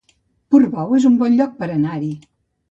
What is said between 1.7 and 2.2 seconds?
anar-hi